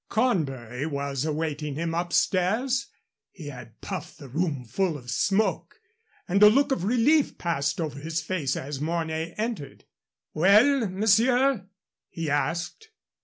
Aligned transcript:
Cornbury 0.09 0.87
was 0.87 1.25
awaiting 1.25 1.75
him 1.75 1.93
upstairs. 1.93 2.87
He 3.31 3.49
had 3.49 3.79
puffed 3.81 4.17
the 4.17 4.29
room 4.29 4.65
full 4.65 4.97
of 4.97 5.11
smoke, 5.11 5.79
and 6.27 6.41
a 6.41 6.49
look 6.49 6.71
of 6.71 6.83
relief 6.85 7.37
passed 7.37 7.79
over 7.79 7.99
his 7.99 8.19
face 8.19 8.55
as 8.55 8.81
Mornay 8.81 9.35
entered. 9.37 9.85
"Well, 10.33 10.89
monsieur?" 10.89 11.67
he 12.09 12.31
asked. 12.31 12.89